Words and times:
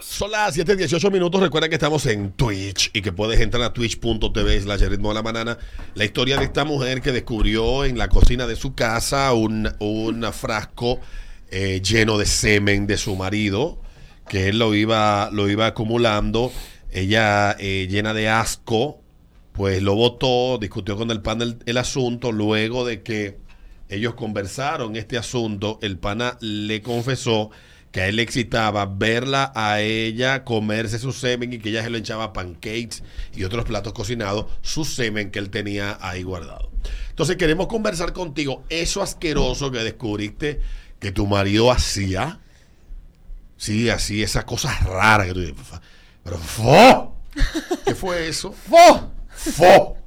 Son 0.00 0.30
las 0.30 0.56
7:18 0.56 1.10
minutos. 1.10 1.40
Recuerda 1.40 1.68
que 1.68 1.74
estamos 1.74 2.06
en 2.06 2.32
Twitch 2.32 2.90
y 2.92 3.02
que 3.02 3.12
puedes 3.12 3.40
entrar 3.40 3.62
a 3.64 3.72
twitch.tv 3.72 4.60
slash 4.60 4.82
ritmo 4.82 5.08
de 5.08 5.14
la 5.14 5.22
banana. 5.22 5.58
La 5.94 6.04
historia 6.04 6.36
de 6.36 6.44
esta 6.44 6.64
mujer 6.64 7.00
que 7.00 7.10
descubrió 7.10 7.84
en 7.84 7.98
la 7.98 8.08
cocina 8.08 8.46
de 8.46 8.54
su 8.54 8.74
casa 8.74 9.32
un, 9.32 9.68
un 9.80 10.32
frasco 10.32 11.00
eh, 11.50 11.80
lleno 11.82 12.16
de 12.16 12.26
semen 12.26 12.86
de 12.86 12.96
su 12.96 13.16
marido, 13.16 13.80
que 14.28 14.48
él 14.48 14.58
lo 14.58 14.74
iba, 14.74 15.30
lo 15.32 15.48
iba 15.48 15.66
acumulando. 15.66 16.52
Ella, 16.90 17.56
eh, 17.58 17.88
llena 17.90 18.14
de 18.14 18.28
asco, 18.28 19.00
pues 19.52 19.82
lo 19.82 19.94
votó, 19.94 20.58
discutió 20.58 20.96
con 20.96 21.10
el 21.10 21.22
pana 21.22 21.44
el, 21.44 21.58
el 21.66 21.76
asunto. 21.76 22.30
Luego 22.30 22.84
de 22.84 23.02
que 23.02 23.38
ellos 23.88 24.14
conversaron 24.14 24.94
este 24.96 25.18
asunto, 25.18 25.78
el 25.82 25.98
pana 25.98 26.38
le 26.40 26.82
confesó 26.82 27.50
que 27.92 28.00
a 28.00 28.08
él 28.08 28.16
le 28.16 28.22
excitaba 28.22 28.86
verla 28.86 29.52
a 29.54 29.82
ella 29.82 30.42
comerse 30.44 30.98
su 30.98 31.12
semen 31.12 31.52
y 31.52 31.58
que 31.58 31.68
ella 31.68 31.84
se 31.84 31.90
lo 31.90 31.98
hinchaba 31.98 32.32
pancakes 32.32 33.02
y 33.34 33.44
otros 33.44 33.66
platos 33.66 33.92
cocinados, 33.92 34.46
su 34.62 34.86
semen 34.86 35.30
que 35.30 35.38
él 35.38 35.50
tenía 35.50 35.98
ahí 36.00 36.22
guardado. 36.22 36.70
Entonces 37.10 37.36
queremos 37.36 37.66
conversar 37.66 38.14
contigo, 38.14 38.64
eso 38.70 39.02
asqueroso 39.02 39.70
que 39.70 39.80
descubriste 39.80 40.60
que 40.98 41.12
tu 41.12 41.26
marido 41.26 41.70
hacía, 41.70 42.40
sí, 43.58 43.90
así, 43.90 44.22
esas 44.22 44.44
cosas 44.44 44.82
raras 44.84 45.26
que 45.26 45.34
tú 45.34 45.40
dices, 45.40 45.56
pero 46.24 46.38
¡fo! 46.38 47.14
¿Qué 47.84 47.94
fue 47.94 48.28
eso? 48.28 48.52
¡Fo! 48.68 49.12
¡Fo! 49.28 49.98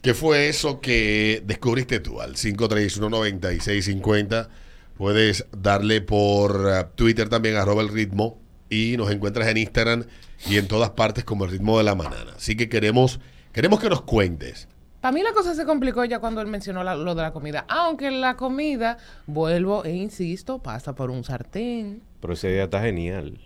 ¿Qué 0.00 0.14
fue 0.14 0.48
eso 0.48 0.80
que 0.80 1.42
descubriste 1.44 1.98
tú 1.98 2.20
al 2.20 2.36
5319650? 2.36 4.48
Puedes 4.96 5.46
darle 5.52 6.00
por 6.00 6.56
uh, 6.66 6.84
Twitter 6.94 7.28
también 7.28 7.56
arroba 7.56 7.82
el 7.82 7.88
ritmo 7.88 8.38
y 8.70 8.96
nos 8.96 9.10
encuentras 9.10 9.46
en 9.48 9.58
Instagram 9.58 10.04
y 10.48 10.56
en 10.56 10.68
todas 10.68 10.90
partes 10.90 11.24
como 11.24 11.44
el 11.44 11.50
ritmo 11.50 11.78
de 11.78 11.84
la 11.84 11.94
manana. 11.94 12.32
Así 12.36 12.56
que 12.56 12.68
queremos, 12.68 13.20
queremos 13.52 13.80
que 13.80 13.90
nos 13.90 14.02
cuentes. 14.02 14.68
Para 15.00 15.12
mí 15.12 15.22
la 15.22 15.32
cosa 15.32 15.54
se 15.54 15.64
complicó 15.66 16.04
ya 16.04 16.18
cuando 16.18 16.40
él 16.40 16.46
mencionó 16.48 16.82
la- 16.82 16.96
lo 16.96 17.14
de 17.14 17.22
la 17.22 17.32
comida. 17.32 17.64
Aunque 17.68 18.10
la 18.10 18.36
comida, 18.36 18.96
vuelvo 19.26 19.84
e 19.84 19.94
insisto, 19.94 20.58
pasa 20.60 20.94
por 20.94 21.10
un 21.10 21.22
sartén. 21.22 22.02
Pero 22.20 22.32
ese 22.32 22.48
día 22.50 22.64
está 22.64 22.80
genial. 22.82 23.38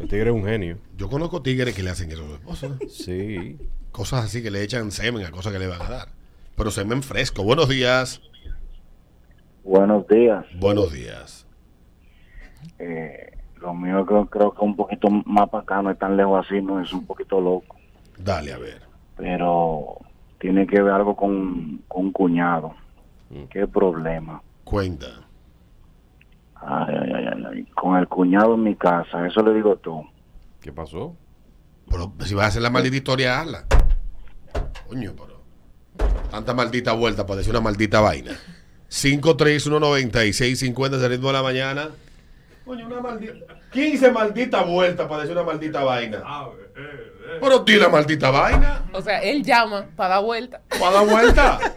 El 0.00 0.08
tigre 0.08 0.30
es 0.30 0.34
un 0.34 0.44
genio. 0.44 0.78
Yo 0.96 1.10
conozco 1.10 1.42
tigres 1.42 1.74
que 1.74 1.82
le 1.82 1.90
hacen 1.90 2.10
eso 2.10 2.24
a 2.24 2.28
su 2.28 2.34
esposa. 2.34 2.68
Sí. 2.88 3.58
Cosas 3.92 4.24
así 4.24 4.42
que 4.42 4.50
le 4.50 4.62
echan 4.62 4.90
semen 4.92 5.26
a 5.26 5.30
cosas 5.30 5.52
que 5.52 5.58
le 5.58 5.66
van 5.66 5.82
a 5.82 5.88
dar. 5.90 6.08
Pero 6.56 6.70
semen 6.70 7.02
fresco. 7.02 7.42
Buenos 7.42 7.68
días. 7.68 8.20
Buenos 9.64 10.06
días. 10.08 10.44
Buenos 10.58 10.92
días. 10.92 11.46
Eh, 12.78 13.32
lo 13.56 13.74
mío 13.74 14.04
creo, 14.06 14.26
creo 14.26 14.52
que 14.54 14.62
un 14.64 14.76
poquito 14.76 15.08
más 15.10 15.48
para 15.48 15.62
acá, 15.62 15.82
no 15.82 15.90
es 15.90 15.98
tan 15.98 16.16
lejos 16.16 16.44
así, 16.46 16.60
no 16.60 16.80
es 16.80 16.92
un 16.92 17.06
poquito 17.06 17.40
loco, 17.40 17.76
Dale 18.18 18.52
a 18.52 18.58
ver. 18.58 18.82
pero 19.16 19.98
tiene 20.38 20.66
que 20.66 20.80
ver 20.82 20.92
algo 20.92 21.16
con, 21.16 21.82
con 21.88 22.06
un 22.06 22.12
cuñado. 22.12 22.74
¿Qué 23.50 23.66
problema? 23.66 24.42
Cuenta. 24.64 25.06
Ay, 26.54 26.94
ay, 27.00 27.12
ay, 27.14 27.24
ay, 27.32 27.44
ay. 27.52 27.64
Con 27.74 27.96
el 27.96 28.06
cuñado 28.06 28.54
en 28.54 28.62
mi 28.62 28.76
casa, 28.76 29.26
eso 29.26 29.42
le 29.42 29.54
digo 29.54 29.76
tú. 29.76 30.04
¿Qué 30.60 30.72
pasó? 30.72 31.16
Pero 31.90 32.12
si 32.20 32.34
vas 32.34 32.44
a 32.44 32.48
hacer 32.48 32.62
la 32.62 32.70
maldita 32.70 32.96
historia, 32.96 33.40
hazla. 33.40 33.64
Coño, 34.88 35.12
pero. 35.16 35.42
Tanta 36.30 36.54
maldita 36.54 36.92
vuelta 36.92 37.26
para 37.26 37.38
decir 37.38 37.52
una 37.52 37.60
maldita 37.60 38.00
vaina. 38.00 38.32
5319650 38.94 40.98
de 40.98 41.08
ritmo 41.08 41.28
de 41.28 41.32
la 41.32 41.42
mañana. 41.42 41.88
Coño, 42.64 42.86
una 42.86 43.00
maldita. 43.00 43.32
15 43.72 44.10
malditas 44.12 44.66
vueltas 44.66 45.08
para 45.08 45.22
decir 45.22 45.36
una 45.36 45.44
maldita 45.44 45.82
vaina. 45.82 46.22
Pero 47.40 47.58
di 47.60 47.76
la 47.76 47.88
maldita 47.88 48.30
vaina. 48.30 48.84
O 48.92 49.00
sea, 49.02 49.20
él 49.22 49.42
llama 49.42 49.86
para 49.96 50.14
dar 50.14 50.22
vuelta. 50.24 50.60
¿Para 50.78 50.90
dar 50.92 51.06
vuelta? 51.08 51.58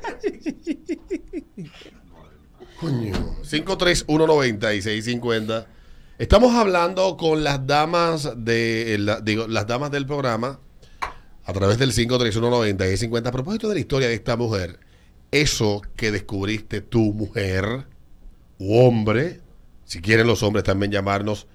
Coño. 2.80 3.14
5319650. 3.44 5.66
Estamos 6.20 6.54
hablando 6.56 7.18
con 7.18 7.44
las 7.44 7.66
damas 7.66 8.30
de 8.38 8.98
la- 9.00 9.20
digo, 9.22 9.48
las 9.48 9.66
damas 9.68 9.90
del 9.92 10.06
programa 10.06 10.60
a 11.46 11.54
través 11.54 11.78
del 11.80 11.92
5319650 11.94 13.28
a 13.28 13.32
propósito 13.32 13.68
de 13.70 13.74
la 13.76 13.80
historia 13.80 14.08
de 14.08 14.14
esta 14.14 14.36
mujer. 14.38 14.80
Eso 15.38 15.84
que 15.96 16.12
descubriste 16.12 16.82
tu 16.82 17.14
mujer 17.14 17.86
u 18.58 18.80
hombre, 18.80 19.42
si 19.86 20.02
quieren 20.02 20.26
los 20.26 20.42
hombres 20.42 20.64
también 20.64 20.92
llamarnos 20.92 21.46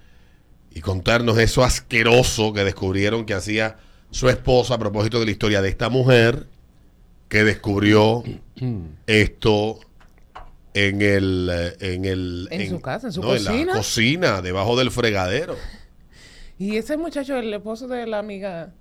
y 0.73 0.79
contarnos 0.79 1.37
eso 1.37 1.65
asqueroso 1.65 2.53
que 2.53 2.63
descubrieron 2.63 3.25
que 3.25 3.33
hacía 3.33 3.75
su 4.09 4.29
esposa 4.29 4.75
a 4.75 4.77
propósito 4.77 5.19
de 5.19 5.25
la 5.25 5.31
historia 5.31 5.61
de 5.61 5.67
esta 5.67 5.89
mujer 5.89 6.47
que 7.27 7.43
descubrió 7.43 8.23
esto 9.05 9.81
en 10.73 11.01
el 11.01 11.49
eh, 11.51 11.93
en 11.93 12.05
el 12.05 12.47
En 12.51 12.69
su 12.69 12.79
casa, 12.79 13.07
en 13.07 13.13
su 13.13 13.21
cocina 13.21 14.41
debajo 14.41 14.77
del 14.77 14.91
fregadero. 14.91 15.57
Y 16.57 16.77
ese 16.77 16.95
muchacho, 16.95 17.35
el 17.35 17.53
esposo 17.53 17.89
de 17.89 18.07
la 18.07 18.19
amiga 18.19 18.71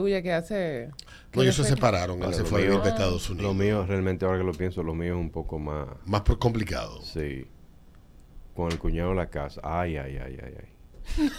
tuya 0.00 0.22
que 0.22 0.32
hace... 0.32 0.88
que 1.30 1.36
no 1.36 1.42
ellos 1.42 1.56
se 1.56 1.64
separaron 1.64 2.16
él 2.16 2.22
Bueno, 2.24 2.36
se 2.36 2.42
lo 2.42 2.48
fue 2.48 2.60
a 2.60 2.62
mío- 2.62 2.70
vivir 2.70 2.82
para 2.82 2.94
Estados 2.94 3.28
Unidos 3.30 3.46
Lo 3.46 3.54
mío, 3.54 3.86
realmente, 3.86 4.24
ahora 4.24 4.38
que 4.38 4.44
lo 4.44 4.52
pienso, 4.52 4.82
lo 4.82 4.94
mío 4.94 5.14
es 5.14 5.20
un 5.20 5.30
poco 5.30 5.58
más. 5.58 5.86
más 6.06 6.22
por 6.22 6.38
complicado 6.38 7.00
Sí. 7.02 7.46
Con 8.54 8.70
el 8.72 8.78
cuñado 8.78 9.10
en 9.12 9.16
la 9.16 9.30
casa. 9.30 9.60
Ay, 9.64 9.96
ay, 9.96 10.18
ay, 10.24 10.38
ay, 10.42 10.54
ay. 10.58 11.30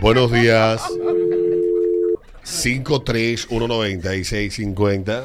Buenos 0.02 0.32
días 0.32 0.82
5319650 2.44 5.24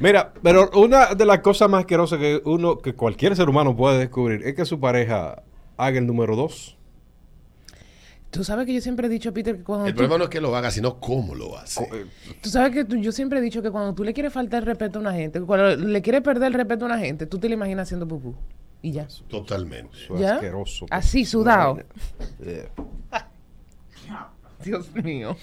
Mira, 0.00 0.32
pero 0.42 0.70
una 0.74 1.14
de 1.14 1.24
las 1.24 1.38
cosas 1.40 1.68
más 1.70 1.80
asquerosas 1.80 2.18
que 2.18 2.40
uno, 2.44 2.78
que 2.78 2.94
cualquier 2.94 3.36
ser 3.36 3.48
humano 3.48 3.76
puede 3.76 3.98
descubrir 3.98 4.42
es 4.46 4.54
que 4.54 4.64
su 4.64 4.80
pareja 4.80 5.42
haga 5.76 5.98
el 5.98 6.06
número 6.06 6.34
dos. 6.36 6.76
Tú 8.34 8.44
sabes 8.44 8.66
que 8.66 8.74
yo 8.74 8.80
siempre 8.80 9.06
he 9.06 9.10
dicho, 9.10 9.32
Peter, 9.32 9.56
que 9.56 9.62
cuando 9.62 9.86
el 9.86 9.92
tú, 9.92 9.98
problema 9.98 10.18
no 10.18 10.24
es 10.24 10.30
que 10.30 10.40
lo 10.40 10.54
haga 10.56 10.70
sino 10.70 10.98
cómo 10.98 11.34
lo 11.34 11.56
hace 11.56 11.82
eh, 11.84 12.06
tú 12.42 12.48
sabes 12.50 12.72
que 12.72 12.84
tú- 12.84 12.96
yo 12.96 13.12
siempre 13.12 13.38
he 13.38 13.42
dicho 13.42 13.62
que 13.62 13.70
cuando 13.70 13.94
tú 13.94 14.02
le 14.04 14.12
quieres 14.12 14.32
faltar 14.32 14.60
el 14.62 14.66
respeto 14.66 14.98
a 14.98 15.02
una 15.02 15.12
gente, 15.12 15.40
cuando 15.40 15.76
le 15.76 16.02
quieres 16.02 16.20
perder 16.22 16.48
el 16.48 16.54
respeto 16.54 16.84
a 16.84 16.88
una 16.88 16.98
gente, 16.98 17.26
tú 17.26 17.38
te 17.38 17.48
lo 17.48 17.54
imaginas 17.54 17.86
haciendo 17.88 18.06
pupú. 18.08 18.34
Y 18.82 18.92
ya. 18.92 19.06
totalmente 19.28 19.96
Eso 19.96 20.14
es 20.16 20.20
¿Ya? 20.20 20.34
asqueroso. 20.34 20.86
Así, 20.90 21.20
pues. 21.20 21.28
sudado. 21.30 21.78
Eh. 22.40 22.68
Dios 24.64 24.92
mío. 24.94 25.36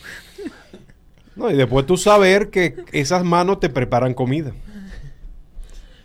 No, 1.35 1.49
y 1.49 1.55
después 1.55 1.85
tú 1.85 1.97
saber 1.97 2.49
que 2.49 2.75
esas 2.91 3.23
manos 3.23 3.59
te 3.59 3.69
preparan 3.69 4.13
comida. 4.13 4.51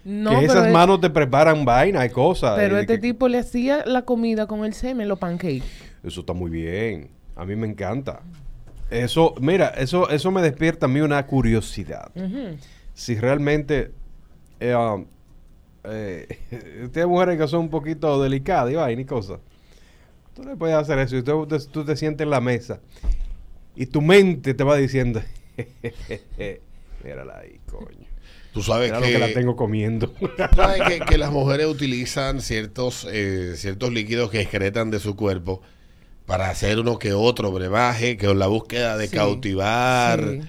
No, 0.05 0.31
que 0.31 0.37
pero, 0.37 0.53
esas 0.53 0.67
es- 0.69 0.73
manos 0.73 1.01
te 1.01 1.11
preparan 1.11 1.65
vaina 1.65 2.07
y 2.07 2.11
cosas. 2.11 2.55
pero 2.57 2.77
y 2.77 2.81
este 2.83 2.95
que- 2.95 3.01
tipo 3.09 3.27
le 3.29 3.39
hacía 3.39 3.85
la 3.87 4.03
comida 4.03 4.47
con 4.47 4.65
el 4.65 4.73
semen, 4.73 5.09
los 5.09 5.19
pancakes. 5.19 5.65
Eso 6.06 6.21
está 6.21 6.33
muy 6.33 6.50
bien. 6.50 7.11
A 7.34 7.44
mí 7.44 7.55
me 7.56 7.67
encanta. 7.67 8.21
Eso, 8.91 9.34
mira, 9.41 9.69
eso, 9.77 10.09
eso 10.09 10.31
me 10.31 10.41
despierta 10.41 10.87
a 10.87 10.89
mí 10.89 11.00
una 11.00 11.27
curiosidad. 11.27 12.11
Si 12.94 13.17
realmente 13.17 13.91
eh, 14.61 14.75
um, 14.75 15.05
eh, 15.84 16.27
ustedes 16.84 17.06
mujeres 17.06 17.39
que 17.39 17.49
son 17.49 17.61
un 17.62 17.69
poquito 17.71 18.22
delicadas 18.22 18.72
y 18.72 18.77
vaina 18.77 19.03
y 19.03 19.05
cosas, 19.05 19.41
tú 20.34 20.44
le 20.44 20.56
puedes 20.56 20.77
hacer 20.77 20.99
eso 21.00 21.17
y 21.17 21.22
tú, 21.22 21.47
te- 21.47 21.59
tú 21.59 21.84
te 21.84 21.97
sientes 21.97 22.25
en 22.25 22.31
la 22.31 22.41
mesa 22.41 22.81
y 23.75 23.87
tu 23.87 24.00
mente 24.00 24.55
te 24.55 24.65
va 24.65 24.77
diciendo, 24.77 25.21
mírala 27.05 27.38
ahí, 27.41 27.61
coño. 27.67 28.06
tú 28.53 28.62
sabes 28.62 28.91
lo 28.91 29.00
que 29.00 29.19
la 29.19 29.33
tengo 29.33 29.56
comiendo. 29.56 30.12
¿Sabes 30.56 30.83
que, 30.88 31.00
que 31.05 31.19
las 31.19 31.31
mujeres 31.33 31.67
utilizan 31.67 32.41
ciertos, 32.41 33.06
eh, 33.11 33.55
ciertos 33.56 33.93
líquidos 33.93 34.31
que 34.31 34.41
excretan 34.41 34.91
de 34.91 34.99
su 35.00 35.17
cuerpo 35.17 35.61
para 36.26 36.50
hacer 36.50 36.78
uno 36.81 36.98
que 36.98 37.12
otro 37.12 37.53
brebaje, 37.53 38.17
que 38.17 38.26
con 38.26 38.38
la 38.38 38.46
búsqueda 38.49 38.96
de 38.96 39.06
Sí, 39.08 39.17
cautivar 39.17 40.20
sí. 40.20 40.40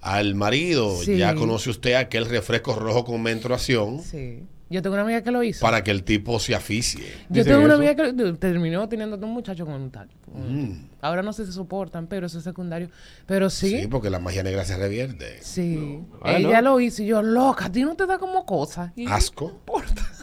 al 0.00 0.34
marido? 0.34 0.96
Sí. 1.02 1.16
Ya 1.18 1.34
conoce 1.34 1.70
usted 1.70 1.94
aquel 1.94 2.26
refresco 2.26 2.74
rojo 2.74 3.04
con 3.04 3.22
menstruación 3.22 4.00
Sí. 4.02 4.44
Yo 4.70 4.80
tengo 4.80 4.94
una 4.94 5.02
amiga 5.02 5.22
que 5.22 5.30
lo 5.30 5.42
hizo. 5.42 5.60
para 5.60 5.84
que 5.84 5.90
el 5.90 6.02
tipo 6.04 6.40
se 6.40 6.54
aficie. 6.54 7.04
Yo 7.28 7.44
tengo 7.44 7.58
una 7.58 7.74
eso. 7.74 7.76
amiga 7.76 7.94
que 7.94 8.12
lo- 8.12 8.34
terminó 8.36 8.88
teniendo 8.88 9.16
un 9.18 9.30
muchacho 9.32 9.66
con 9.66 9.74
un 9.74 9.90
tal. 9.90 10.08
Mm. 10.34 10.86
Ahora 11.02 11.22
no 11.22 11.32
se 11.34 11.46
soportan, 11.52 12.06
pero 12.06 12.26
eso 12.26 12.38
es 12.38 12.44
secundario. 12.44 12.88
Pero 13.26 13.50
sí. 13.50 13.82
Sí, 13.82 13.86
porque 13.86 14.08
la 14.10 14.18
magia 14.18 14.42
negra 14.42 14.64
se 14.64 14.76
revierte. 14.76 15.38
Sí. 15.42 16.00
Ah, 16.22 16.38
Ella 16.38 16.62
¿no? 16.62 16.70
lo 16.72 16.80
hizo 16.80 17.02
y 17.02 17.06
yo, 17.06 17.22
loca, 17.22 17.66
a 17.66 17.72
ti 17.72 17.82
no 17.82 17.94
te 17.94 18.06
da 18.06 18.18
como 18.18 18.46
cosa. 18.46 18.92
Y 18.96 19.06
Asco. 19.06 19.60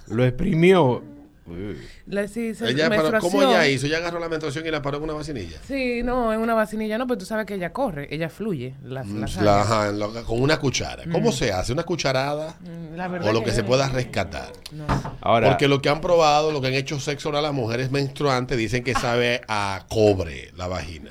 Lo 0.07 0.25
exprimió 0.25 1.01
La, 2.05 2.27
sí, 2.27 2.53
se- 2.53 2.69
Ella 2.69 2.87
paró- 2.89 3.19
¿Cómo 3.19 3.41
ella 3.41 3.67
hizo? 3.67 3.87
Ella 3.87 3.97
agarró 3.97 4.19
la 4.19 4.29
menstruación 4.29 4.65
y 4.65 4.71
la 4.71 4.81
paró 4.81 4.97
en 4.97 5.03
una 5.03 5.13
vacinilla. 5.13 5.57
Sí, 5.67 6.01
no, 6.03 6.31
en 6.31 6.39
una 6.39 6.53
vacinilla 6.53 6.97
no, 6.97 7.07
pero 7.07 7.17
tú 7.17 7.25
sabes 7.25 7.45
que 7.45 7.55
ella 7.55 7.73
corre, 7.73 8.07
ella 8.13 8.29
fluye. 8.29 8.75
La, 8.83 9.03
la 9.03 9.27
sangre. 9.27 9.45
La- 9.45 9.61
ajá, 9.61 9.89
en 9.89 9.99
lo- 9.99 10.13
con 10.23 10.39
una 10.41 10.59
cuchara. 10.59 11.03
¿Cómo 11.11 11.31
se 11.31 11.51
hace? 11.51 11.73
¿Una 11.73 11.83
cucharada? 11.83 12.55
Mm, 12.61 12.95
la 12.95 13.07
verdad 13.07 13.29
O 13.29 13.33
lo 13.33 13.43
que 13.43 13.51
se 13.51 13.63
pueda 13.63 13.89
rescatar. 13.89 14.53
No. 14.71 14.85
Ahora, 15.19 15.49
Porque 15.49 15.67
lo 15.67 15.81
que 15.81 15.89
han 15.89 15.99
probado, 15.99 16.51
lo 16.51 16.61
que 16.61 16.67
han 16.67 16.73
hecho 16.75 16.99
sexo 16.99 17.29
oral 17.29 17.39
a 17.45 17.47
las 17.49 17.53
mujeres 17.55 17.91
menstruantes, 17.91 18.57
dicen 18.57 18.83
que 18.83 18.93
sabe 18.93 19.41
a 19.47 19.85
cobre 19.89 20.51
la 20.55 20.67
vagina. 20.67 21.09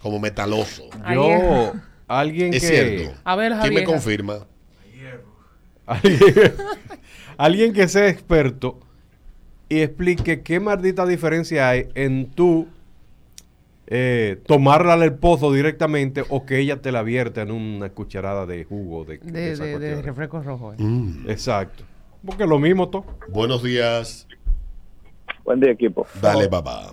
Como 0.00 0.18
metaloso. 0.18 0.88
Yo, 1.12 1.72
alguien 2.08 2.54
Es 2.54 2.62
que... 2.62 2.68
cierto. 2.68 3.18
A 3.24 3.36
ver, 3.36 3.52
¿Quién 3.60 3.74
me 3.74 3.84
confirma? 3.84 4.46
Alguien 7.38 7.72
que 7.72 7.86
sea 7.88 8.08
experto 8.08 8.80
y 9.68 9.80
explique 9.80 10.42
qué 10.42 10.60
maldita 10.60 11.06
diferencia 11.06 11.68
hay 11.68 11.88
en 11.94 12.30
tú 12.30 12.66
eh, 13.88 14.40
tomarla 14.46 14.94
al 14.94 15.14
pozo 15.14 15.52
directamente 15.52 16.24
o 16.28 16.44
que 16.44 16.58
ella 16.58 16.80
te 16.82 16.90
la 16.92 17.02
vierta 17.02 17.42
en 17.42 17.50
una 17.52 17.90
cucharada 17.90 18.46
de 18.46 18.64
jugo 18.64 19.04
de, 19.04 19.18
de 19.18 19.56
De, 19.78 20.02
refresco 20.02 20.40
rojo. 20.42 20.72
eh. 20.72 20.76
Mm. 20.78 21.30
Exacto. 21.30 21.84
Porque 22.24 22.46
lo 22.46 22.58
mismo 22.58 22.88
todo. 22.88 23.04
Buenos 23.28 23.62
días. 23.62 24.26
Buen 25.44 25.60
día, 25.60 25.70
equipo. 25.70 26.06
Dale, 26.20 26.48
papá. 26.48 26.92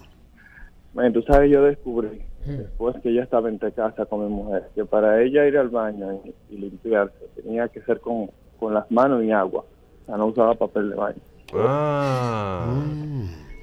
Man, 0.94 1.12
tú 1.12 1.24
sabes, 1.24 1.50
yo 1.52 1.64
descubrí, 1.64 2.22
después 2.46 2.96
que 3.02 3.10
ella 3.10 3.24
estaba 3.24 3.50
en 3.50 3.58
casa 3.58 4.06
con 4.06 4.24
mi 4.24 4.32
mujer, 4.32 4.70
que 4.76 4.86
para 4.86 5.24
ella 5.24 5.48
ir 5.48 5.58
al 5.58 5.70
baño 5.70 6.22
y, 6.24 6.36
y 6.54 6.58
limpiarse 6.60 7.16
tenía 7.36 7.68
que 7.70 7.82
ser 7.82 8.00
con, 8.00 8.30
con 8.60 8.76
las 8.76 8.90
manos 8.92 9.24
y 9.24 9.32
agua. 9.32 9.62
O 9.64 10.06
sea, 10.06 10.18
no 10.18 10.28
usaba 10.28 10.54
papel 10.54 10.92
de 10.92 10.96
baño. 10.96 11.22
Ah. 11.56 12.74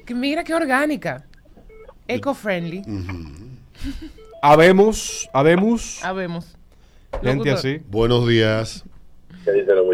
Que 0.06 0.14
mira 0.14 0.44
qué 0.44 0.54
orgánica. 0.54 1.26
Eco-friendly. 2.08 2.82
Habemos, 4.42 5.28
habemos 5.32 6.00
Habemos. 6.02 6.56
gente 7.12 7.28
Locutor. 7.34 7.54
así. 7.54 7.82
Buenos 7.88 8.26
días. 8.28 8.84
que 9.44 9.52
dice 9.52 9.75
los. 9.75 9.87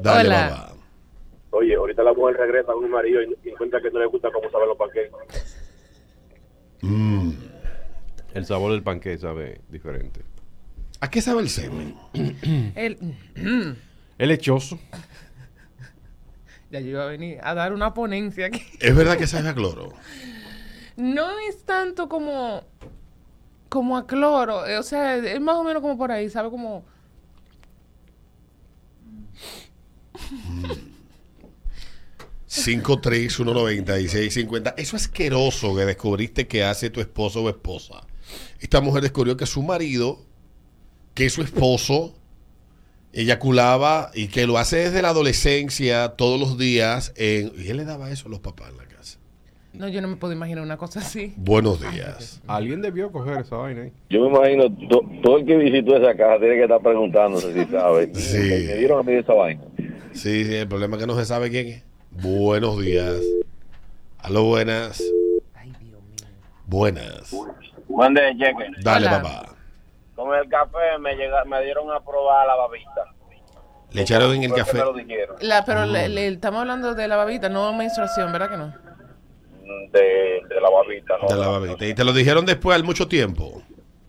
Dale, 0.00 0.28
Hola. 0.28 0.48
papá. 0.50 0.68
Oye, 1.52 1.74
ahorita 1.74 2.02
la 2.02 2.12
mujer 2.14 2.36
regresa 2.36 2.72
con 2.72 2.84
un 2.84 2.90
marido 2.90 3.20
y, 3.22 3.36
y 3.44 3.50
encuentra 3.50 3.80
que 3.80 3.90
no 3.90 4.00
le 4.00 4.06
gusta 4.06 4.30
cómo 4.32 4.50
saben 4.50 4.68
los 4.68 4.76
panqueques. 4.78 5.56
Mm. 6.80 7.30
El 8.34 8.46
sabor 8.46 8.72
del 8.72 8.82
panqué 8.82 9.16
sabe 9.18 9.60
diferente. 9.68 10.22
¿A 11.00 11.10
qué 11.10 11.20
sabe 11.20 11.42
el 11.42 11.48
semen? 11.50 11.94
El- 12.74 13.16
El 14.18 14.28
lechoso. 14.28 14.78
Ya 16.72 16.80
yo 16.80 16.88
iba 16.88 17.04
a 17.04 17.06
venir 17.06 17.38
a 17.42 17.54
dar 17.54 17.74
una 17.74 17.92
ponencia 17.92 18.46
aquí. 18.46 18.62
Es 18.80 18.96
verdad 18.96 19.18
que 19.18 19.26
sabe 19.26 19.50
a 19.50 19.54
cloro. 19.54 19.92
No 20.96 21.38
es 21.48 21.64
tanto 21.64 22.08
como 22.08 22.64
como 23.68 23.96
a 23.96 24.06
cloro, 24.06 24.66
eh, 24.66 24.78
o 24.78 24.82
sea, 24.82 25.16
es 25.16 25.40
más 25.40 25.56
o 25.56 25.64
menos 25.64 25.80
como 25.80 25.96
por 25.96 26.12
ahí, 26.12 26.28
sabe 26.28 26.50
como 26.50 26.84
5319650. 32.48 34.74
Eso 34.76 34.96
asqueroso 34.96 35.74
que 35.74 35.86
descubriste 35.86 36.46
que 36.46 36.64
hace 36.64 36.90
tu 36.90 37.00
esposo 37.00 37.42
o 37.42 37.48
esposa. 37.48 38.06
Esta 38.60 38.82
mujer 38.82 39.00
descubrió 39.02 39.38
que 39.38 39.46
su 39.46 39.62
marido, 39.62 40.22
que 41.14 41.30
su 41.30 41.40
esposo, 41.42 42.14
eyaculaba 43.12 44.10
y 44.14 44.28
que 44.28 44.46
lo 44.46 44.58
hace 44.58 44.76
desde 44.78 45.02
la 45.02 45.10
adolescencia, 45.10 46.10
todos 46.10 46.38
los 46.40 46.58
días. 46.58 47.12
En, 47.16 47.52
y 47.58 47.68
él 47.68 47.76
le 47.78 47.84
daba 47.84 48.10
eso 48.10 48.28
a 48.28 48.30
los 48.30 48.40
papás 48.40 48.70
en 48.70 48.76
la 48.78 48.84
casa. 48.86 49.18
no, 49.74 49.88
yo 49.88 50.00
no 50.02 50.08
me 50.08 50.16
puedo 50.16 50.32
imaginar 50.32 50.62
una 50.64 50.76
cosa 50.76 51.00
así. 51.00 51.32
Buenos 51.36 51.80
días. 51.80 52.40
Alguien 52.46 52.80
debió 52.82 53.10
coger 53.12 53.40
esa 53.40 53.56
vaina 53.56 53.82
ahí. 53.82 53.92
Yo 54.10 54.20
me 54.22 54.28
imagino, 54.36 54.64
to- 54.88 55.02
todo 55.22 55.38
el 55.38 55.46
que 55.46 55.56
visitó 55.56 55.96
esa 55.96 56.14
casa 56.16 56.38
tiene 56.38 56.56
que 56.56 56.62
estar 56.62 56.80
preguntándose 56.80 57.52
si 57.52 57.70
sabe. 57.70 58.10
Sí. 58.14 58.38
Me 58.38 58.74
dieron 58.76 59.00
a 59.00 59.02
mí 59.02 59.12
esa 59.16 59.32
vaina. 59.34 59.62
Sí, 60.12 60.44
sí, 60.44 60.54
el 60.54 60.68
problema 60.68 60.96
es 60.96 61.00
que 61.02 61.06
no 61.06 61.16
se 61.18 61.24
sabe 61.24 61.50
quién 61.50 61.68
es. 61.68 61.82
Buenos 62.10 62.80
días. 62.80 63.16
Aló, 64.18 64.44
buenas. 64.44 65.02
Ay, 65.54 65.72
Dios 65.80 66.00
mío. 66.02 66.28
Buenas. 66.66 67.34
Buen 67.88 68.14
día, 68.14 68.30
cheque. 68.38 68.64
Dale, 68.82 69.06
Hola. 69.08 69.22
papá. 69.22 69.51
Con 70.22 70.34
el 70.34 70.48
café 70.48 70.98
me 71.00 71.14
llega, 71.16 71.44
me 71.44 71.62
dieron 71.64 71.90
a 71.90 72.00
probar 72.00 72.46
la 72.46 72.54
babita. 72.56 73.04
Le 73.90 74.02
echaron 74.02 74.32
en 74.34 74.44
el 74.44 74.52
café. 74.54 74.78
me 74.78 74.84
lo 74.84 74.92
dijeron. 74.94 75.36
La, 75.40 75.64
pero 75.64 75.84
le, 75.84 76.08
le- 76.08 76.28
estamos 76.28 76.60
hablando 76.60 76.94
de 76.94 77.08
la 77.08 77.16
babita, 77.16 77.48
no 77.48 77.72
menstruación, 77.74 78.32
¿verdad 78.32 78.50
que 78.50 78.56
no? 78.56 78.66
Mm, 78.68 79.90
De, 79.92 80.40
de 80.48 80.60
la 80.60 80.70
babita, 80.70 81.14
¿no? 81.20 81.28
De 81.28 81.36
la 81.36 81.48
babita. 81.48 81.84
Y 81.84 81.94
te 81.94 82.04
lo 82.04 82.12
dijeron 82.12 82.46
después 82.46 82.74
al 82.76 82.84
mucho 82.84 83.06
tiempo. 83.06 83.62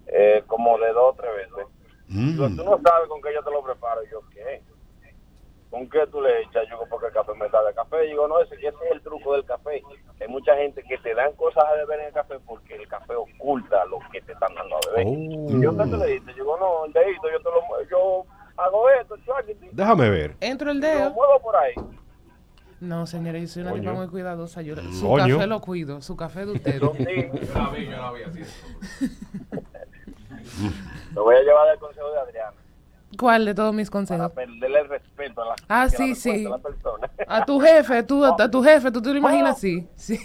Eh, 0.07 0.43
como 0.47 0.77
de 0.77 0.87
dos 0.93 1.13
o 1.13 1.15
tres 1.19 1.31
veces. 1.35 1.67
Mm. 2.07 2.37
Tú 2.57 2.63
no 2.63 2.79
sabes 2.83 3.09
con 3.09 3.21
qué 3.21 3.33
yo 3.33 3.43
te 3.43 3.51
lo 3.51 3.61
preparo. 3.63 4.03
Y 4.05 4.11
yo, 4.11 4.21
¿qué? 4.29 4.61
¿Con 5.73 5.89
qué 5.89 6.05
tú 6.11 6.21
le 6.21 6.43
echas? 6.43 6.69
Yo, 6.69 6.77
porque 6.87 7.07
el 7.07 7.13
café 7.13 7.33
me 7.33 7.49
sabe 7.49 7.71
a 7.71 7.73
café. 7.73 8.05
Y 8.05 8.09
digo, 8.09 8.27
no, 8.27 8.39
ese, 8.39 8.53
ese 8.53 8.67
es 8.67 8.91
el 8.91 9.01
truco 9.01 9.33
del 9.33 9.43
café. 9.43 9.81
Hay 10.21 10.27
mucha 10.27 10.55
gente 10.55 10.83
que 10.83 10.99
te 10.99 11.15
dan 11.15 11.33
cosas 11.33 11.63
a 11.63 11.73
beber 11.73 12.01
en 12.01 12.05
el 12.05 12.13
café 12.13 12.35
porque 12.45 12.75
el 12.75 12.87
café 12.87 13.15
oculta 13.15 13.83
lo 13.85 13.97
que 14.11 14.21
te 14.21 14.33
están 14.33 14.53
dando 14.53 14.75
a 14.75 14.79
beber. 14.91 15.07
Oh. 15.07 15.49
Y 15.49 15.63
yo, 15.63 15.75
¿qué 15.75 15.83
te 15.85 15.97
le? 15.97 16.19
Yo 16.19 16.33
digo, 16.35 16.57
no, 16.59 16.85
el 16.85 16.93
dedito, 16.93 17.23
yo 17.31 17.39
te 17.39 17.45
lo 17.45 17.89
yo 17.89 18.23
hago 18.55 18.87
esto, 18.91 19.17
chuaquiti, 19.25 19.69
Déjame 19.71 20.11
ver. 20.11 20.35
Entro 20.41 20.69
el 20.69 20.79
lo 20.79 20.85
dedo. 20.87 21.09
muevo 21.09 21.39
por 21.41 21.55
ahí. 21.55 21.73
No, 22.79 23.07
señora, 23.07 23.39
yo 23.39 23.47
soy 23.47 23.63
una 23.63 23.73
tipa 23.73 23.93
muy 23.93 24.07
cuidadosa. 24.09 24.61
Yo, 24.61 24.75
su 24.75 25.07
Coño. 25.07 25.37
café 25.37 25.47
lo 25.47 25.59
cuido, 25.59 26.03
su 26.03 26.15
café 26.15 26.45
de 26.45 26.51
ustedes. 26.51 26.81
Yo 26.81 26.93
sí. 26.93 27.03
Lo 31.15 31.23
voy 31.23 31.35
a 31.35 31.41
llevar 31.41 31.67
del 31.69 31.79
consejo 31.79 32.11
de 32.11 32.19
Adriana. 32.19 32.62
¿Cuál 33.17 33.45
de 33.45 33.53
todos 33.55 33.73
mis 33.73 33.89
Para 33.89 33.99
consejos? 33.99 34.31
perderle 34.31 34.79
el 34.79 34.89
respeto 34.89 35.41
a 35.41 35.45
la, 35.45 35.55
Ah, 35.69 35.81
a 35.81 35.85
la 35.85 35.89
sí, 35.89 36.15
sí. 36.15 36.43
la 36.43 36.57
persona. 36.57 37.09
A 37.27 37.45
tu 37.45 37.59
jefe, 37.59 38.03
tú, 38.03 38.23
a 38.25 38.49
tu 38.49 38.63
jefe, 38.63 38.91
tú 38.91 39.01
te 39.01 39.09
lo 39.11 39.17
imaginas 39.17 39.57
así. 39.57 39.87
Sí. 39.95 40.19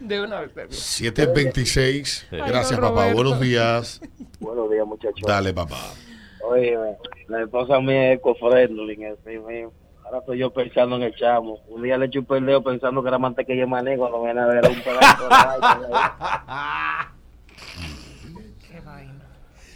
De 0.00 0.20
una 0.22 0.40
vez. 0.40 0.52
Sergio. 0.54 0.76
726. 0.76 2.28
Gracias, 2.30 2.78
no, 2.80 2.88
papá. 2.88 3.12
Buenos 3.12 3.40
días. 3.40 4.00
Buenos 4.38 4.70
días, 4.70 4.86
muchachos. 4.86 5.22
Dale, 5.26 5.52
papá. 5.52 5.76
Oye, 6.44 6.78
la 7.26 7.42
esposa 7.42 7.80
mía 7.80 8.12
es 8.14 8.20
así 8.22 9.38
mismo. 9.38 9.72
Ahora 10.04 10.18
estoy 10.20 10.38
yo 10.38 10.50
pensando 10.50 10.96
en 10.96 11.02
el 11.02 11.14
chamo. 11.16 11.58
Un 11.68 11.82
día 11.82 11.98
le 11.98 12.08
chupé 12.08 12.38
el 12.38 12.46
dedo 12.46 12.62
pensando 12.62 13.02
que 13.02 13.08
era 13.08 13.18
mantequilla 13.18 13.60
de 13.62 13.66
maní 13.66 13.96
cuando 13.96 14.22
viene 14.22 14.40
a 14.40 14.46
ver 14.46 14.64
un 14.68 14.80
pedazo 14.82 15.28
de. 15.28 15.94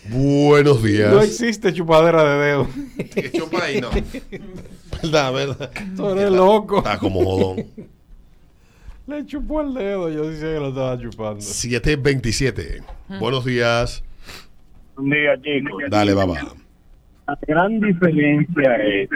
Buenos 0.09 0.81
No 0.81 0.87
días. 0.87 1.25
existe 1.25 1.73
chupadera 1.73 2.25
de 2.25 2.45
dedo. 2.45 2.69
¿Qué 3.15 3.31
chupa 3.33 3.65
ahí? 3.65 3.81
No. 3.81 3.91
Verdad, 5.03 5.33
verdad. 5.33 5.71
Tú 5.97 6.11
eres 6.11 6.31
loco. 6.31 6.79
Está 6.79 6.99
como 6.99 7.25
jodón. 7.25 7.67
Le 9.07 9.27
chupó 9.27 9.61
el 9.63 9.75
dedo. 9.75 10.11
Yo 10.11 10.29
decía 10.29 10.55
que 10.55 10.61
lo 10.61 10.69
estaba 10.69 10.99
chupando. 11.01 11.41
727. 11.41 12.83
Buenos 13.21 13.45
días. 13.45 14.03
Un 14.97 15.11
día, 15.11 15.41
chicos. 15.41 15.83
Dale, 15.89 16.15
papá. 16.15 16.55
La 17.27 17.39
gran 17.47 17.81
diferencia 17.81 18.75
es 18.77 19.09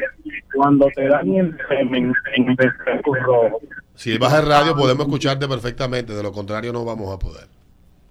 cuando 0.54 0.88
te 0.94 1.08
dan 1.08 1.28
el 1.34 1.56
semen 1.68 2.12
en 2.36 2.56
refresco 2.56 3.14
rojo. 3.14 3.60
Si 3.94 4.16
baja 4.18 4.38
el 4.40 4.46
radio, 4.46 4.76
podemos 4.76 5.06
escucharte 5.06 5.48
perfectamente. 5.48 6.14
De 6.14 6.22
lo 6.22 6.32
contrario, 6.32 6.72
no 6.72 6.84
vamos 6.84 7.12
a 7.14 7.18
poder. 7.18 7.48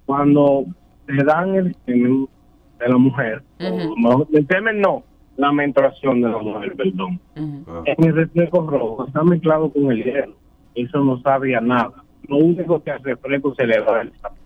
Cuando 0.05 0.65
te 1.07 1.23
dan 1.23 1.55
el 1.55 1.75
semen 1.85 2.27
de 2.79 2.89
la 2.89 2.97
mujer, 2.97 3.43
no, 3.59 4.27
el 4.33 4.47
semen 4.47 4.81
no, 4.81 5.03
la 5.37 5.51
menstruación 5.51 6.21
de 6.21 6.29
la 6.29 6.37
mujer, 6.37 6.75
perdón. 6.75 7.19
Ujú. 7.35 7.63
Ah. 7.67 7.83
En 7.85 8.05
el 8.05 8.15
refresco 8.15 8.67
rojo 8.67 9.07
está 9.07 9.23
mezclado 9.23 9.69
con 9.71 9.91
el 9.91 10.03
hielo. 10.03 10.33
Eso 10.75 10.99
no 11.03 11.21
sabía 11.21 11.61
nada. 11.61 12.03
Lo 12.27 12.37
único 12.37 12.81
que 12.83 12.91
al 12.91 13.03
refresco 13.03 13.53
se 13.55 13.65
le 13.65 13.79
da 13.81 14.01
el 14.01 14.11
sabor. 14.19 14.37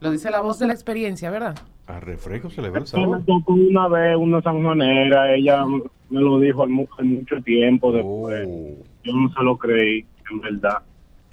Lo 0.00 0.10
dice 0.10 0.30
la 0.30 0.40
voz 0.40 0.58
de 0.58 0.66
la 0.66 0.72
experiencia, 0.72 1.30
¿verdad? 1.30 1.54
A 1.86 2.00
refresco 2.00 2.50
se 2.50 2.60
le 2.60 2.70
ve 2.70 2.80
el 2.80 2.86
sabor. 2.86 3.22
una 3.46 3.88
vez 3.88 4.16
una 4.16 4.42
sanjonera, 4.42 5.34
ella 5.34 5.64
me 5.66 6.20
lo 6.20 6.40
dijo 6.40 6.64
al 6.64 6.70
mucho 6.70 7.40
tiempo 7.42 7.92
después. 7.92 8.46
Oh. 8.48 8.84
Yo 9.04 9.12
no 9.14 9.32
se 9.32 9.42
lo 9.42 9.56
creí, 9.56 10.04
en 10.30 10.40
verdad. 10.40 10.78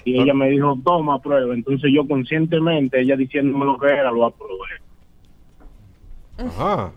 Y 0.06 0.22
ella 0.22 0.34
me 0.34 0.50
dijo, 0.50 0.78
toma, 0.84 1.20
prueba. 1.20 1.54
Entonces 1.54 1.92
yo 1.94 2.08
conscientemente, 2.08 3.02
ella 3.02 3.16
diciéndome 3.16 3.66
lo 3.66 3.78
que 3.78 3.88
era, 3.88 4.12
lo 4.12 4.26
aprobé. 4.26 4.70
Ajá. 6.40 6.92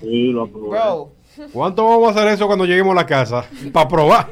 Sí, 0.00 0.32
lo 0.32 0.42
aprobé. 0.44 0.68
Bro. 0.70 1.12
¿Cuánto 1.52 1.84
vamos 1.84 2.08
a 2.08 2.10
hacer 2.10 2.32
eso 2.32 2.46
cuando 2.46 2.66
lleguemos 2.66 2.92
a 2.92 2.96
la 2.96 3.06
casa? 3.06 3.44
Para 3.72 3.88
probar. 3.88 4.28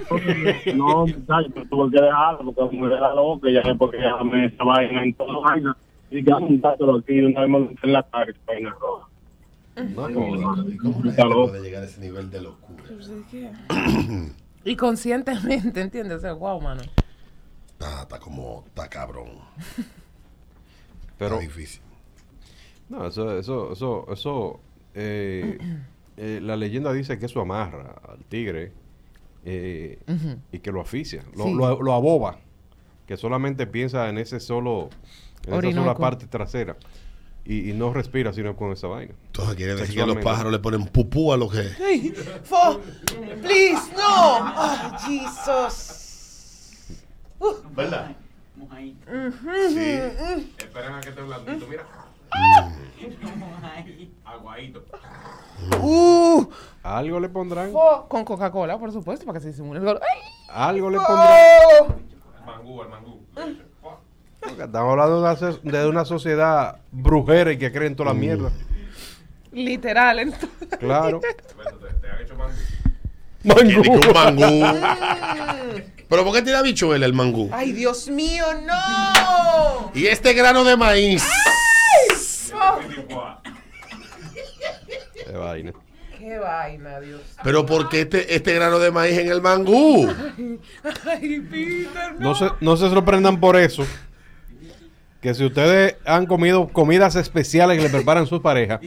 No, 0.75 1.07
muchacho, 1.07 1.49
pero 1.55 1.67
tuve 1.69 1.91
que 1.93 2.03
dejarlo 2.03 2.53
porque 2.53 2.77
me 2.77 2.87
era 2.87 3.15
loca, 3.15 3.49
ya 3.51 3.63
sé 3.63 3.75
porque 3.75 3.99
ya 3.99 4.23
me 4.23 4.47
esa 4.47 4.65
vaina 4.65 5.03
en 5.03 5.15
toda 5.15 5.39
vaina. 5.41 5.77
Y 6.11 6.25
que 6.25 6.31
montártelo 6.31 6.97
aquí, 6.97 7.21
una 7.21 7.41
vez 7.41 7.51
me 7.51 7.59
lo 7.59 7.65
metí 7.67 7.79
en 7.85 7.93
la 7.93 8.01
esa 8.01 8.39
vaina 8.47 8.77
roja. 8.79 9.09
No. 9.77 10.11
¿Y 10.11 10.15
¿Cómo 10.15 10.37
la 11.05 11.13
gente 11.13 11.23
puede 11.23 11.63
llegar 11.63 11.83
a 11.83 11.87
ese 11.87 12.01
nivel 12.01 12.31
de 12.31 12.43
locura? 12.43 12.85
Pues 12.87 13.11
Y 14.65 14.77
conscientemente, 14.77 15.81
¿entiendes? 15.81 16.19
O 16.19 16.21
sea, 16.21 16.35
wow, 16.35 16.61
mano. 16.61 16.83
Ah, 17.81 18.01
está 18.03 18.19
como, 18.19 18.65
está 18.67 18.89
cabrón. 18.89 19.29
Pero, 21.17 21.37
está 21.37 21.47
difícil. 21.47 21.81
No, 22.91 23.07
eso, 23.07 23.39
eso, 23.39 23.73
eso, 23.73 24.07
eso, 24.13 24.61
eh, 24.95 25.59
eh, 26.19 26.41
la 26.43 26.57
leyenda 26.57 26.93
dice 26.93 27.19
que 27.19 27.27
eso 27.27 27.41
amarra 27.41 27.95
al 28.09 28.19
tigre 28.25 28.73
eh, 29.45 29.99
y 30.53 30.59
que 30.59 30.71
lo 30.73 30.81
asfixia, 30.83 31.25
lo, 31.35 31.45
Sí. 31.45 31.55
lo, 31.55 31.81
lo 31.83 31.93
aboba, 31.95 32.39
que 33.07 33.17
solamente 33.17 33.67
piensa 33.67 34.09
en 34.09 34.19
ese 34.19 34.39
solo, 34.41 34.91
en 35.47 35.53
esa 35.55 35.61
sola 35.63 35.69
Orinoco. 35.69 36.01
parte 36.01 36.27
trasera 36.27 36.77
y, 37.45 37.71
y 37.71 37.73
no 37.73 37.93
respira 37.93 38.33
sino 38.35 38.55
con 38.55 38.73
esa 38.73 38.87
vaina. 38.89 39.15
Entonces 39.27 39.55
quiere 39.57 39.75
decir 39.75 39.97
que 39.97 40.07
los 40.07 40.19
pájaros 40.19 40.53
le 40.53 40.59
ponen 40.59 40.85
pupú 40.87 41.33
a 41.33 41.37
lo 41.39 41.49
que... 41.49 41.63
Hey, 41.79 42.13
for, 42.45 42.81
please, 43.41 43.81
no. 43.97 44.39
Oh, 44.39 44.97
Jesus. 45.07 45.97
¿Verdad? 47.75 48.15
Esperan 50.59 50.95
a 50.95 51.01
que 51.01 51.09
esté 51.09 51.23
blandito, 51.23 51.67
mira. 51.67 51.87
Aguadito. 54.25 54.85
Uh, 55.81 56.47
Algo 56.83 57.21
le 57.21 57.29
pondrán, 57.29 57.73
con 58.09 58.25
Coca-Cola, 58.25 58.79
por 58.79 58.93
supuesto, 58.93 59.27
para 59.27 59.39
que 59.39 59.43
se 59.43 59.49
disimule 59.51 59.81
el. 59.81 59.89
Ay, 59.89 59.97
algo 60.51 60.91
le 60.91 60.97
pondrán. 60.99 61.39
oh. 61.81 61.95
Mangú, 62.47 62.83
el 62.83 62.89
mangú. 62.89 63.21
Porque 64.41 64.63
Estamos 64.63 64.91
hablando 64.93 65.17
de 65.17 65.21
una, 65.21 65.37
so- 65.37 65.61
de 65.63 65.87
una 65.87 66.05
sociedad 66.05 66.77
brujera 66.91 67.53
y 67.53 67.59
que 67.59 67.71
creen 67.71 67.95
toda 67.95 68.13
la 68.13 68.19
mierda. 68.19 68.51
Literal, 69.53 70.21
entonces. 70.21 70.49
Claro. 70.79 71.21
Tiene 73.43 73.83
que 73.83 73.91
un 73.91 74.13
mangú. 74.15 74.65
¿Pero 76.09 76.25
por 76.25 76.35
qué 76.35 76.43
tiene 76.43 76.59
habichuela 76.59 77.05
el 77.07 77.13
mangú? 77.13 77.51
Ay, 77.53 77.73
Dios 77.73 78.09
mío, 78.09 78.45
no. 78.67 79.91
Y 79.95 80.07
este 80.07 80.33
grano 80.33 80.65
de 80.65 80.77
maíz. 80.77 81.23
Qué 81.23 81.29
vaina. 85.51 85.73
Qué 86.19 86.39
vaina, 86.39 87.01
Dios. 87.01 87.21
¿Pero 87.43 87.65
por 87.65 87.89
qué 87.89 88.03
este, 88.03 88.35
este 88.35 88.55
grano 88.55 88.79
de 88.79 88.91
maíz 88.91 89.17
en 89.19 89.29
el 89.31 89.41
mangú? 89.41 90.07
Ay, 91.07 91.41
Peter, 91.51 92.15
No 92.19 92.35
se, 92.35 92.49
no 92.61 92.77
se 92.77 92.91
sorprendan 92.91 93.41
por 93.41 93.57
eso. 93.57 93.87
Que 95.21 95.35
si 95.35 95.45
ustedes 95.45 95.97
han 96.07 96.25
comido 96.27 96.69
comidas 96.69 97.15
especiales 97.17 97.77
que 97.77 97.85
le 97.85 97.91
preparan 97.91 98.27
sus 98.27 98.41
parejas, 98.41 98.81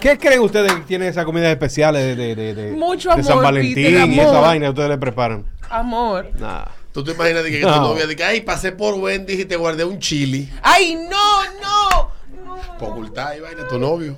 ¿qué 0.00 0.18
creen 0.18 0.40
ustedes 0.40 0.72
que 0.72 0.80
tienen 0.80 1.08
esas 1.08 1.24
comidas 1.24 1.48
especiales 1.50 2.02
de, 2.02 2.16
de, 2.16 2.34
de, 2.34 2.54
de- 2.54 2.72
Mucho 2.72 3.14
de 3.14 3.22
San 3.22 3.32
amor, 3.32 3.44
Valentín 3.44 3.74
Peter, 3.74 4.08
y 4.08 4.18
esa 4.20 4.40
vaina 4.40 4.66
que 4.66 4.70
ustedes 4.70 4.88
le 4.88 4.98
preparan? 4.98 5.44
Amor. 5.70 6.28
Nada. 6.40 6.72
¿Tú 6.92 7.04
te 7.04 7.12
imaginas 7.12 7.44
de 7.44 7.50
que, 7.50 7.56
que 7.58 7.62
tu 7.64 7.68
No. 7.70 7.80
novia 7.82 8.06
diga, 8.06 8.28
ay, 8.28 8.40
pasé 8.40 8.72
por 8.72 8.94
Wendy's 8.94 9.38
y 9.40 9.44
te 9.44 9.54
guardé 9.56 9.84
un 9.84 9.98
chili? 10.00 10.50
Ay, 10.62 10.96
no, 11.08 11.44
no. 11.62 12.10
Por 12.80 12.90
ocultar 12.90 13.36
y 13.36 13.40
vaina 13.40 13.62
a 13.62 13.68
tu 13.68 13.78
novio. 13.78 14.16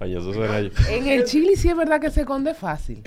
En 0.88 1.06
el 1.08 1.24
chili 1.24 1.56
sí 1.56 1.68
es 1.68 1.76
verdad 1.76 2.00
que 2.00 2.10
se 2.10 2.24
conde 2.24 2.54
fácil. 2.54 3.02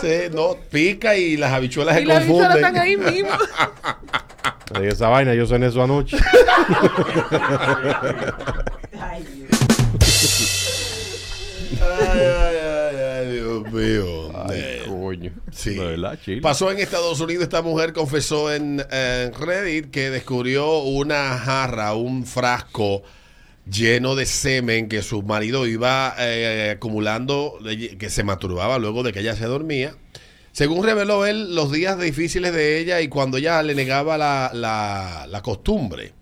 Sí, 0.00 0.08
no, 0.32 0.56
pica 0.70 1.16
y 1.16 1.36
las 1.36 1.52
habichuelas 1.52 1.94
se 1.96 2.02
Y 2.02 2.04
las 2.06 2.26
bicholas 2.26 2.48
confunden. 2.48 2.66
están 2.66 2.82
ahí 2.82 2.96
mismo. 2.96 3.30
Digo 4.80 4.92
esa 4.92 5.08
vaina, 5.08 5.34
yo 5.34 5.46
cené 5.46 5.66
eso 5.66 5.82
anoche. 5.82 6.16
Ay, 9.00 9.24
ay, 11.80 12.56
ay, 12.56 12.96
ay, 12.96 13.32
Dios 13.32 13.72
mío. 13.72 14.32
Ay, 14.48 14.82
coño. 14.88 15.32
Sí. 15.52 15.74
De 15.74 15.84
verdad. 15.84 16.18
Pasó 16.42 16.70
en 16.70 16.78
Estados 16.78 17.20
Unidos, 17.20 17.42
esta 17.44 17.62
mujer 17.62 17.92
confesó 17.92 18.52
en, 18.52 18.84
en 18.90 19.32
Reddit 19.34 19.90
que 19.90 20.10
descubrió 20.10 20.78
una 20.80 21.38
jarra, 21.38 21.94
un 21.94 22.24
frasco 22.24 23.02
lleno 23.70 24.14
de 24.14 24.26
semen 24.26 24.88
que 24.88 25.02
su 25.02 25.22
marido 25.22 25.66
iba 25.66 26.14
eh, 26.18 26.72
acumulando, 26.76 27.58
que 27.98 28.10
se 28.10 28.24
masturbaba 28.24 28.78
luego 28.78 29.02
de 29.02 29.12
que 29.12 29.20
ella 29.20 29.36
se 29.36 29.46
dormía. 29.46 29.94
Según 30.52 30.84
reveló 30.84 31.26
él, 31.26 31.54
los 31.54 31.70
días 31.70 31.98
difíciles 32.00 32.52
de 32.52 32.78
ella 32.78 33.00
y 33.00 33.08
cuando 33.08 33.36
ella 33.38 33.62
le 33.62 33.74
negaba 33.74 34.18
la, 34.18 34.50
la- 34.52 35.26
la 35.28 35.42
costumbre. 35.42 36.12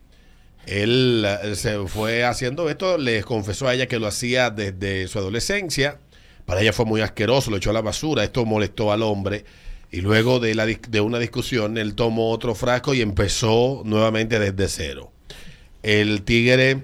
Él 0.67 1.25
eh, 1.43 1.55
se 1.57 1.79
fue 1.87 2.25
haciendo 2.25 2.69
esto, 2.69 2.99
les 2.99 3.25
confesó 3.25 3.69
a 3.69 3.75
ella 3.75 3.87
que 3.87 3.99
lo 3.99 4.07
hacía 4.07 4.51
desde 4.51 5.09
su 5.09 5.19
adolescencia. 5.19 5.99
Para 6.45 6.61
ella 6.61 6.73
fue 6.75 6.85
muy 6.85 7.01
asqueroso, 7.01 7.51
lo 7.51 7.57
echó 7.57 7.71
a 7.71 7.75
la 7.75 7.81
basura. 7.81 8.23
Esto 8.25 8.45
molestó 8.45 8.93
al 8.93 9.03
hombre. 9.03 9.45
Y 9.91 10.03
luego 10.03 10.41
de, 10.41 10.55
la, 10.55 10.67
de 10.67 11.01
una 11.01 11.19
discusión, 11.19 11.79
él 11.79 11.95
tomó 11.95 12.31
otro 12.31 12.55
frasco 12.55 12.93
y 12.93 13.01
empezó 13.01 13.81
nuevamente 13.87 14.39
desde 14.39 14.69
cero. 14.69 15.11
El 15.83 16.23
tigre 16.23 16.83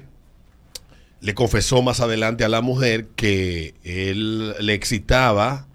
le 1.24 1.34
confesó 1.34 1.80
más 1.80 2.00
adelante 2.00 2.44
a 2.44 2.50
la 2.50 2.60
mujer 2.60 3.06
que 3.16 3.74
él 3.82 4.54
le 4.60 4.74
excitaba 4.74 5.66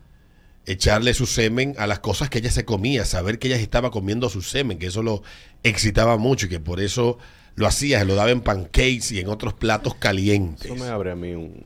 echarle 0.67 1.15
su 1.15 1.25
semen 1.25 1.73
a 1.79 1.87
las 1.87 1.97
cosas 1.97 2.29
que 2.29 2.37
ella 2.37 2.51
se 2.51 2.65
comía, 2.65 3.03
saber 3.03 3.39
que 3.39 3.47
ella 3.47 3.57
estaba 3.57 3.89
comiendo 3.89 4.29
su 4.29 4.43
semen, 4.43 4.77
que 4.77 4.85
eso 4.85 5.01
lo 5.01 5.23
excitaba 5.63 6.17
mucho 6.17 6.45
y 6.45 6.49
que 6.49 6.59
por 6.59 6.79
eso 6.79 7.17
lo 7.55 7.65
hacía, 7.65 7.97
se 7.97 8.05
lo 8.05 8.13
daba 8.13 8.29
en 8.29 8.41
pancakes 8.41 9.11
y 9.11 9.19
en 9.19 9.27
otros 9.27 9.55
platos 9.55 9.95
calientes. 9.95 10.65
Eso 10.69 10.75
me 10.75 10.87
abre 10.87 11.13
a 11.13 11.15
mí 11.15 11.33
un, 11.33 11.65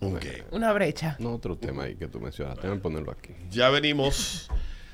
Ok. 0.00 0.24
Una 0.52 0.72
brecha. 0.72 1.16
no, 1.18 1.34
otro 1.34 1.58
tema 1.58 1.82
ahí 1.82 1.96
que 1.96 2.08
tú 2.08 2.20
mencionaste. 2.20 2.62
Déjame 2.62 2.80
ponerlo 2.80 3.12
aquí. 3.12 3.34
Ya 3.50 3.68
venimos. 3.68 4.48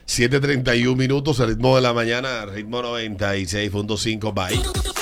7.31 0.08 0.96
minutos, 0.96 1.38
el 1.38 1.50
ritmo 1.50 1.76
de 1.76 1.82
la 1.82 1.92
mañana, 1.92 2.46
ritmo 2.46 2.82
96.5, 2.82 4.34
bye. 4.34 4.92